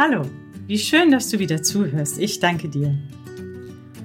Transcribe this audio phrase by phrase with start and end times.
[0.00, 0.22] Hallo,
[0.68, 2.18] wie schön, dass du wieder zuhörst.
[2.18, 2.96] Ich danke dir.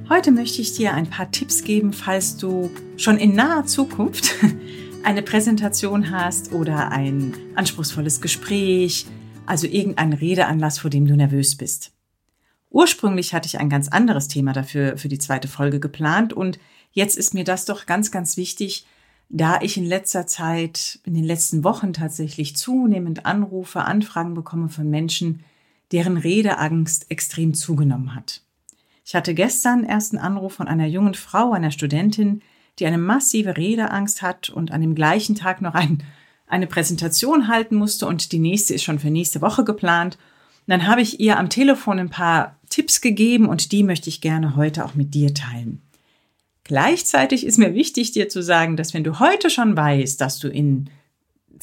[0.10, 4.34] Heute möchte ich dir ein paar Tipps geben, falls du schon in naher Zukunft
[5.04, 9.06] eine Präsentation hast oder ein anspruchsvolles Gespräch,
[9.46, 11.92] also irgendeinen Redeanlass, vor dem du nervös bist.
[12.72, 16.58] Ursprünglich hatte ich ein ganz anderes Thema dafür für die zweite Folge geplant und
[16.92, 18.88] jetzt ist mir das doch ganz, ganz wichtig,
[19.30, 24.90] da ich in letzter Zeit, in den letzten Wochen tatsächlich zunehmend Anrufe, Anfragen bekomme von
[24.90, 25.44] Menschen,
[25.94, 28.42] deren Redeangst extrem zugenommen hat.
[29.06, 32.42] Ich hatte gestern erst einen Anruf von einer jungen Frau, einer Studentin,
[32.80, 36.04] die eine massive Redeangst hat und an dem gleichen Tag noch ein,
[36.48, 40.18] eine Präsentation halten musste und die nächste ist schon für nächste Woche geplant.
[40.66, 44.22] Und dann habe ich ihr am Telefon ein paar Tipps gegeben und die möchte ich
[44.22, 45.82] gerne heute auch mit dir teilen.
[46.64, 50.48] Gleichzeitig ist mir wichtig, dir zu sagen, dass wenn du heute schon weißt, dass du
[50.48, 50.90] in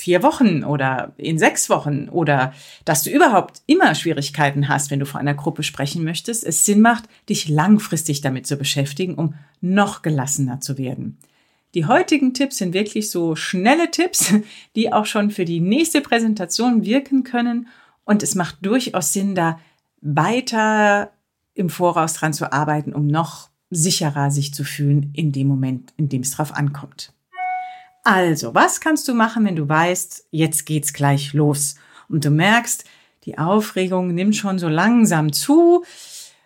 [0.01, 2.53] vier Wochen oder in sechs Wochen oder
[2.85, 6.81] dass du überhaupt immer Schwierigkeiten hast, wenn du vor einer Gruppe sprechen möchtest, es Sinn
[6.81, 11.19] macht, dich langfristig damit zu beschäftigen, um noch gelassener zu werden.
[11.75, 14.33] Die heutigen Tipps sind wirklich so schnelle Tipps,
[14.77, 17.69] die auch schon für die nächste Präsentation wirken können.
[18.05, 19.61] Und es macht durchaus Sinn, da
[20.01, 21.13] weiter
[21.55, 26.09] im Voraus dran zu arbeiten, um noch sicherer sich zu fühlen in dem Moment, in
[26.09, 27.13] dem es drauf ankommt.
[28.03, 31.75] Also, was kannst du machen, wenn du weißt, jetzt geht's gleich los
[32.09, 32.85] und du merkst,
[33.25, 35.85] die Aufregung nimmt schon so langsam zu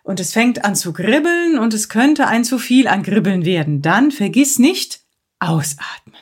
[0.03, 3.81] und es fängt an zu kribbeln und es könnte ein zu viel an Kribbeln werden.
[3.81, 5.01] Dann vergiss nicht
[5.39, 6.21] ausatmen.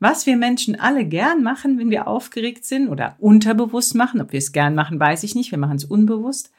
[0.00, 4.38] Was wir Menschen alle gern machen, wenn wir aufgeregt sind oder unterbewusst machen, ob wir
[4.38, 6.50] es gern machen, weiß ich nicht, wir machen es unbewusst.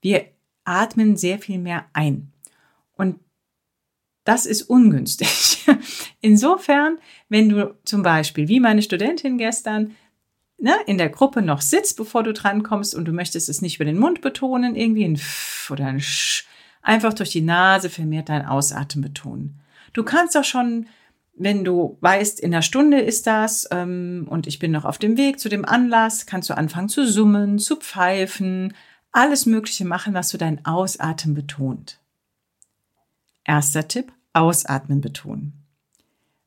[0.00, 0.26] Wir
[0.64, 2.30] atmen sehr viel mehr ein.
[2.94, 3.18] Und
[4.22, 5.57] das ist ungünstig.
[6.20, 9.96] Insofern, wenn du zum Beispiel, wie meine Studentin gestern,
[10.58, 13.84] ne, in der Gruppe noch sitzt, bevor du drankommst und du möchtest es nicht über
[13.84, 16.46] den Mund betonen, irgendwie ein F oder ein Sch,
[16.82, 19.60] einfach durch die Nase vermehrt dein Ausatmen betonen.
[19.92, 20.86] Du kannst auch schon,
[21.34, 25.16] wenn du weißt, in einer Stunde ist das ähm, und ich bin noch auf dem
[25.16, 28.74] Weg zu dem Anlass, kannst du anfangen zu summen, zu pfeifen,
[29.12, 32.00] alles Mögliche machen, was du dein Ausatmen betont.
[33.44, 35.57] Erster Tipp, Ausatmen betonen.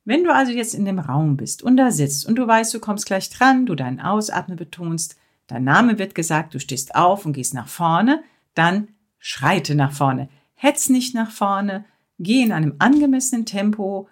[0.04, 2.80] Wenn du also jetzt in dem Raum bist und da sitzt und du weißt, du
[2.80, 5.16] kommst gleich dran, du deinen Ausatmen betonst,
[5.48, 8.24] dein Name wird gesagt, du stehst auf und gehst nach vorne,
[8.56, 8.88] dann
[9.20, 10.30] schreite nach vorne.
[10.56, 11.86] Hetz nicht nach vorne,
[12.18, 14.10] geh in einem angemessenen Tempo,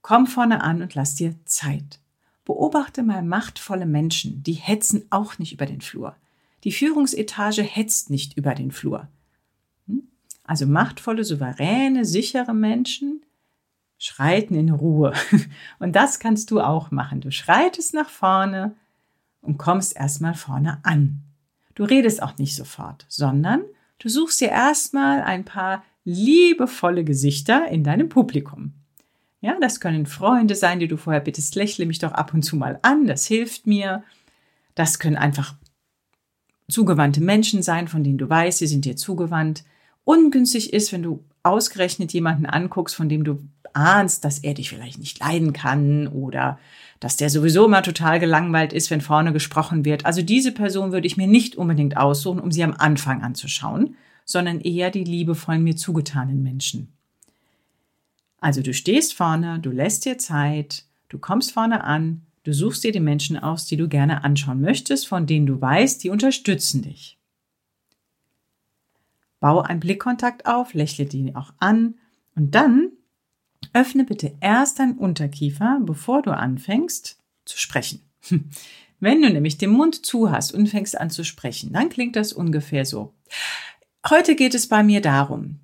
[0.00, 2.00] komm vorne an und lass dir Zeit.
[2.46, 6.16] Beobachte mal machtvolle Menschen, die hetzen auch nicht über den Flur.
[6.64, 9.08] Die Führungsetage hetzt nicht über den Flur.
[10.44, 13.22] Also machtvolle, souveräne, sichere Menschen
[14.00, 15.12] schreiten in Ruhe.
[15.78, 17.20] Und das kannst du auch machen.
[17.20, 18.74] Du schreitest nach vorne
[19.42, 21.22] und kommst erstmal vorne an.
[21.74, 23.62] Du redest auch nicht sofort, sondern
[23.98, 28.72] du suchst dir erstmal ein paar liebevolle Gesichter in deinem Publikum.
[29.40, 32.56] Ja, das können Freunde sein, die du vorher bittest, lächle mich doch ab und zu
[32.56, 34.02] mal an, das hilft mir.
[34.74, 35.54] Das können einfach
[36.68, 39.64] zugewandte Menschen sein, von denen du weißt, sie sind dir zugewandt
[40.04, 43.38] ungünstig ist, wenn du ausgerechnet jemanden anguckst, von dem du
[43.72, 46.58] ahnst, dass er dich vielleicht nicht leiden kann oder
[46.98, 50.04] dass der sowieso immer total gelangweilt ist, wenn vorne gesprochen wird.
[50.04, 54.60] Also diese Person würde ich mir nicht unbedingt aussuchen, um sie am Anfang anzuschauen, sondern
[54.60, 56.92] eher die liebevollen mir zugetanen Menschen.
[58.38, 62.92] Also du stehst vorne, du lässt dir Zeit, du kommst vorne an, du suchst dir
[62.92, 67.19] die Menschen aus, die du gerne anschauen möchtest, von denen du weißt, die unterstützen dich.
[69.40, 71.94] Bau einen Blickkontakt auf, lächle die auch an
[72.36, 72.92] und dann
[73.72, 78.02] öffne bitte erst deinen Unterkiefer, bevor du anfängst zu sprechen.
[79.00, 82.34] Wenn du nämlich den Mund zu hast und fängst an zu sprechen, dann klingt das
[82.34, 83.14] ungefähr so.
[84.08, 85.60] Heute geht es bei mir darum.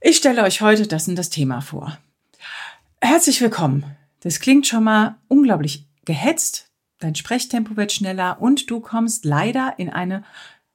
[0.00, 1.98] Ich stelle euch heute das und das Thema vor.
[3.02, 3.84] Herzlich willkommen.
[4.20, 6.70] Das klingt schon mal unglaublich gehetzt.
[7.00, 10.24] Dein Sprechtempo wird schneller und du kommst leider in eine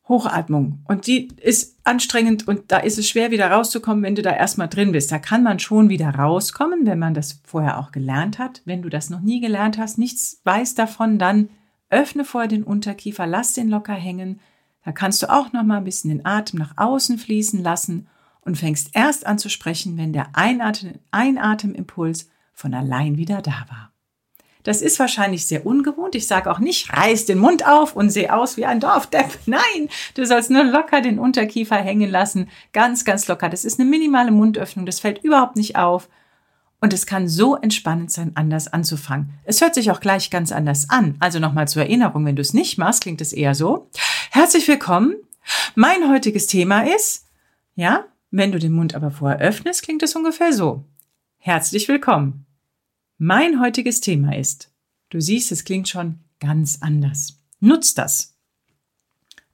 [0.10, 0.80] Hochatmung.
[0.86, 4.68] Und die ist anstrengend und da ist es schwer, wieder rauszukommen, wenn du da erstmal
[4.68, 5.12] drin bist.
[5.12, 8.62] Da kann man schon wieder rauskommen, wenn man das vorher auch gelernt hat.
[8.66, 11.50] Wenn du das noch nie gelernt hast, nichts weiß davon, dann
[11.90, 14.40] öffne vorher den Unterkiefer, lass den locker hängen.
[14.84, 18.08] Da kannst du auch noch mal ein bisschen den Atem nach außen fließen lassen
[18.42, 23.92] und fängst erst an zu sprechen, wenn der Einatem, Einatemimpuls von allein wieder da war.
[24.64, 26.16] Das ist wahrscheinlich sehr ungewohnt.
[26.16, 29.30] Ich sage auch nicht, reiß den Mund auf und seh aus wie ein Dorfdepp.
[29.46, 32.50] Nein, du sollst nur locker den Unterkiefer hängen lassen.
[32.74, 33.50] Ganz, ganz locker.
[33.50, 34.86] Das ist eine minimale Mundöffnung.
[34.86, 36.10] Das fällt überhaupt nicht auf.
[36.82, 39.34] Und es kann so entspannend sein, anders anzufangen.
[39.44, 41.16] Es hört sich auch gleich ganz anders an.
[41.20, 43.90] Also nochmal zur Erinnerung, wenn du es nicht machst, klingt es eher so.
[44.32, 45.16] Herzlich willkommen.
[45.76, 47.26] Mein heutiges Thema ist,
[47.76, 50.86] ja, wenn du den Mund aber vorher öffnest, klingt es ungefähr so.
[51.38, 52.46] Herzlich willkommen.
[53.22, 54.72] Mein heutiges Thema ist,
[55.10, 57.42] du siehst, es klingt schon ganz anders.
[57.60, 58.38] Nutz das.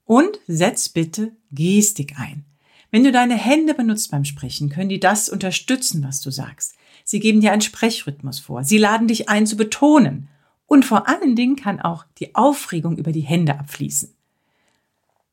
[0.03, 2.45] Und setz bitte Gestik ein.
[2.91, 6.75] Wenn du deine Hände benutzt beim Sprechen, können die das unterstützen, was du sagst.
[7.03, 8.63] Sie geben dir einen Sprechrhythmus vor.
[8.63, 10.27] Sie laden dich ein zu betonen.
[10.68, 14.13] Und vor allen Dingen kann auch die Aufregung über die Hände abfließen.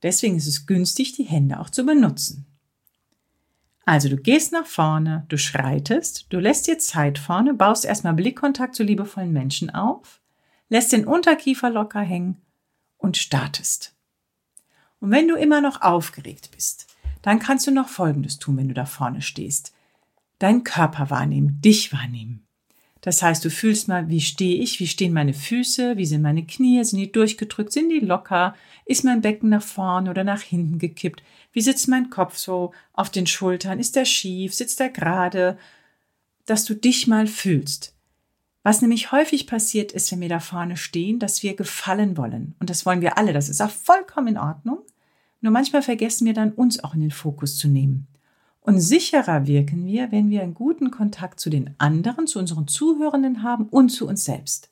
[0.02, 2.46] Deswegen ist es günstig, die Hände auch zu benutzen.
[3.84, 8.76] Also du gehst nach vorne, du schreitest, du lässt dir Zeit vorne, baust erstmal Blickkontakt
[8.76, 10.20] zu liebevollen Menschen auf,
[10.68, 12.40] lässt den Unterkiefer locker hängen
[12.96, 13.96] und startest.
[15.00, 16.86] Und wenn du immer noch aufgeregt bist,
[17.22, 19.74] dann kannst du noch Folgendes tun, wenn du da vorne stehst.
[20.38, 22.46] Deinen Körper wahrnehmen, dich wahrnehmen.
[23.02, 26.46] Das heißt, du fühlst mal, wie stehe ich, wie stehen meine Füße, wie sind meine
[26.46, 28.54] Knie, sind die durchgedrückt, sind die locker,
[28.86, 31.20] ist mein Becken nach vorne oder nach hinten gekippt,
[31.52, 35.58] wie sitzt mein Kopf so auf den Schultern, ist der schief, sitzt er gerade,
[36.46, 37.96] dass du dich mal fühlst.
[38.62, 42.54] Was nämlich häufig passiert ist, wenn wir da vorne stehen, dass wir gefallen wollen.
[42.60, 44.78] Und das wollen wir alle, das ist auch vollkommen in Ordnung.
[45.40, 48.06] Nur manchmal vergessen wir dann, uns auch in den Fokus zu nehmen.
[48.62, 53.42] Und sicherer wirken wir, wenn wir einen guten Kontakt zu den anderen, zu unseren Zuhörenden
[53.42, 54.70] haben und zu uns selbst.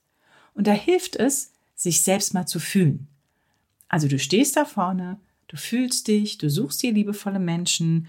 [0.55, 3.09] Und da hilft es, sich selbst mal zu fühlen.
[3.89, 8.07] Also du stehst da vorne, du fühlst dich, du suchst dir liebevolle Menschen,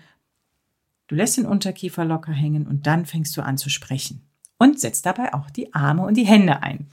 [1.08, 4.22] du lässt den Unterkiefer locker hängen und dann fängst du an zu sprechen.
[4.60, 6.86] Und setzt dabei auch die Arme und die Hände ein.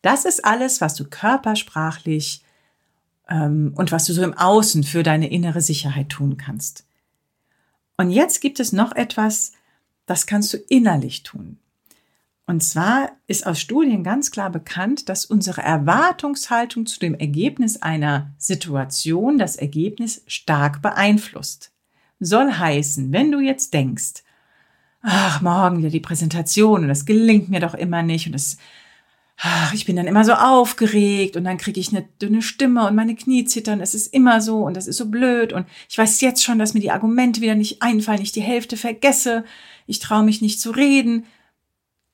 [0.00, 2.42] Das ist alles, was du körpersprachlich
[3.28, 6.87] ähm, und was du so im Außen für deine innere Sicherheit tun kannst.
[7.98, 9.52] Und jetzt gibt es noch etwas,
[10.06, 11.58] das kannst du innerlich tun.
[12.46, 18.32] Und zwar ist aus Studien ganz klar bekannt, dass unsere Erwartungshaltung zu dem Ergebnis einer
[18.38, 21.72] Situation das Ergebnis stark beeinflusst.
[22.20, 24.22] Soll heißen, wenn du jetzt denkst,
[25.02, 28.56] ach, morgen wieder die Präsentation und das gelingt mir doch immer nicht und das
[29.40, 32.96] ach, ich bin dann immer so aufgeregt und dann kriege ich eine dünne Stimme und
[32.96, 33.80] meine Knie zittern.
[33.80, 36.74] Es ist immer so und das ist so blöd und ich weiß jetzt schon, dass
[36.74, 39.44] mir die Argumente wieder nicht einfallen, ich die Hälfte vergesse,
[39.86, 41.24] ich traue mich nicht zu reden.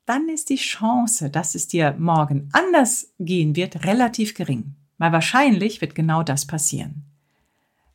[0.06, 4.74] Dann ist die Chance, dass es dir morgen anders gehen wird, relativ gering.
[4.98, 7.04] Weil wahrscheinlich wird genau das passieren.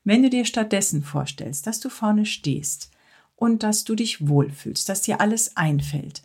[0.04, 2.90] Wenn du dir stattdessen vorstellst, dass du vorne stehst
[3.36, 6.24] und dass du dich wohlfühlst, dass dir alles einfällt,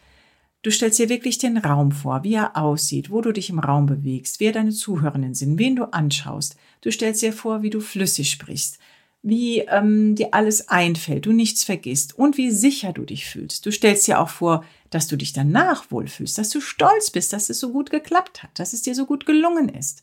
[0.65, 3.85] Du stellst dir wirklich den Raum vor, wie er aussieht, wo du dich im Raum
[3.85, 6.57] bewegst, wer deine Zuhörenden sind, wen du anschaust.
[6.81, 8.79] Du stellst dir vor, wie du flüssig sprichst,
[9.23, 13.67] wie ähm, dir alles einfällt, du nichts vergisst und wie sicher du dich fühlst.
[13.67, 17.51] Du stellst dir auch vor, dass du dich danach wohlfühlst, dass du stolz bist, dass
[17.51, 20.03] es so gut geklappt hat, dass es dir so gut gelungen ist.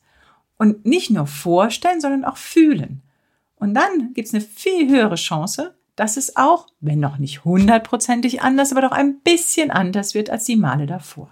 [0.60, 3.02] Und nicht nur vorstellen, sondern auch fühlen.
[3.56, 8.42] Und dann gibt es eine viel höhere Chance, dass es auch, wenn noch nicht hundertprozentig
[8.42, 11.30] anders, aber doch ein bisschen anders wird als die Male davor.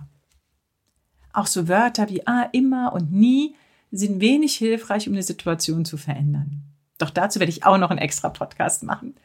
[1.33, 3.55] Auch so Wörter wie ah, immer und nie
[3.91, 6.63] sind wenig hilfreich, um eine Situation zu verändern.
[6.97, 9.15] Doch dazu werde ich auch noch einen extra Podcast machen.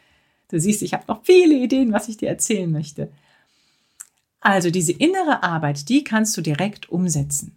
[0.48, 3.10] Du siehst, ich habe noch viele Ideen, was ich dir erzählen möchte.
[4.40, 7.56] Also diese innere Arbeit, die kannst du direkt umsetzen.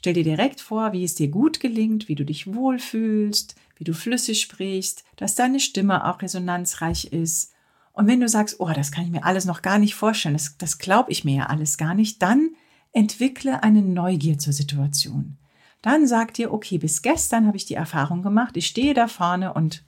[0.00, 3.92] Stell dir direkt vor, wie es dir gut gelingt, wie du dich wohlfühlst, wie du
[3.92, 7.52] flüssig sprichst, dass deine Stimme auch resonanzreich ist.
[7.92, 10.56] Und wenn du sagst, oh, das kann ich mir alles noch gar nicht vorstellen, das,
[10.56, 12.48] das glaube ich mir ja alles gar nicht, dann
[12.92, 15.36] entwickle eine Neugier zur Situation.
[15.82, 19.52] Dann sag dir, okay, bis gestern habe ich die Erfahrung gemacht, ich stehe da vorne
[19.52, 19.84] und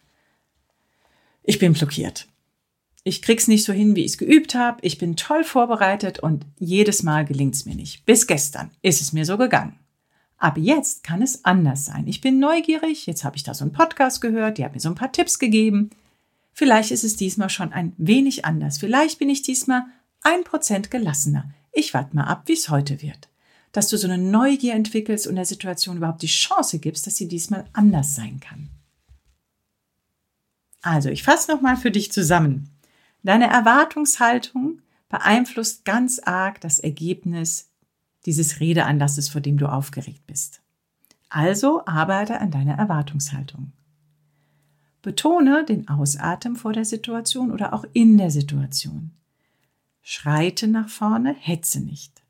[1.42, 2.28] ich bin blockiert.
[3.02, 4.78] Ich krieg's nicht so hin, wie ich es geübt habe.
[4.82, 8.04] Ich bin toll vorbereitet und jedes Mal gelingt's mir nicht.
[8.04, 9.78] Bis gestern ist es mir so gegangen.
[10.42, 12.08] Ab jetzt kann es anders sein.
[12.08, 14.88] Ich bin neugierig, jetzt habe ich da so einen Podcast gehört, die hat mir so
[14.88, 15.90] ein paar Tipps gegeben.
[16.52, 18.78] Vielleicht ist es diesmal schon ein wenig anders.
[18.78, 19.84] Vielleicht bin ich diesmal
[20.20, 21.54] ein Prozent gelassener.
[21.70, 23.28] Ich warte mal ab, wie es heute wird.
[23.70, 27.28] Dass du so eine Neugier entwickelst und der Situation überhaupt die Chance gibst, dass sie
[27.28, 28.68] diesmal anders sein kann.
[30.80, 32.68] Also, ich fasse nochmal für dich zusammen.
[33.22, 37.68] Deine Erwartungshaltung beeinflusst ganz arg das Ergebnis
[38.26, 40.62] dieses Redeanlasses, vor dem du aufgeregt bist.
[41.28, 43.72] Also arbeite an deiner Erwartungshaltung.
[45.00, 49.10] Betone den Ausatmen vor der Situation oder auch in der Situation.
[50.02, 52.22] Schreite nach vorne, hetze nicht.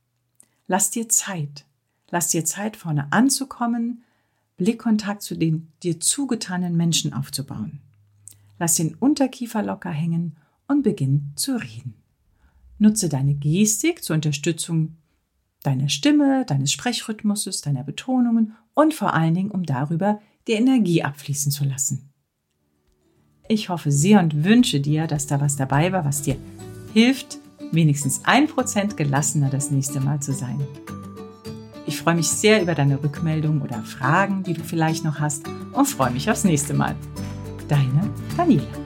[0.66, 1.66] Lass dir Zeit.
[2.10, 4.04] Lass dir Zeit, vorne anzukommen,
[4.56, 7.80] Blickkontakt zu den dir zugetanen Menschen aufzubauen.
[8.58, 10.36] Lass den Unterkiefer locker hängen
[10.68, 11.94] und beginn zu reden.
[12.78, 14.96] Nutze deine Gestik zur Unterstützung
[15.62, 21.52] deiner Stimme, deines Sprechrhythmuses, deiner Betonungen und vor allen Dingen, um darüber die Energie abfließen
[21.52, 22.12] zu lassen.
[23.48, 26.36] Ich hoffe sehr und wünsche dir, dass da was dabei war, was dir
[26.92, 27.38] hilft,
[27.70, 30.60] wenigstens ein Prozent gelassener das nächste Mal zu sein.
[31.86, 35.86] Ich freue mich sehr über deine Rückmeldung oder Fragen, die du vielleicht noch hast und
[35.86, 36.94] freue mich aufs nächste Mal.
[37.68, 38.81] Deine Daniela.